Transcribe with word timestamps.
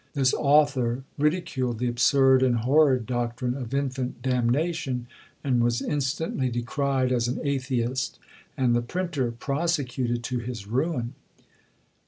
This 0.13 0.33
author 0.33 1.03
ridiculed 1.19 1.77
the 1.77 1.87
absurd 1.87 2.41
and 2.41 2.55
horrid 2.55 3.05
doctrine 3.05 3.53
of 3.53 3.71
infant 3.71 4.23
damnation, 4.23 5.05
and 5.43 5.63
was 5.63 5.79
instantly 5.79 6.49
decried 6.49 7.11
as 7.11 7.27
an 7.27 7.39
atheist, 7.43 8.17
and 8.57 8.73
the 8.75 8.81
printer 8.81 9.31
prosecuted 9.31 10.23
to 10.23 10.39
his 10.39 10.65
ruin! 10.65 11.13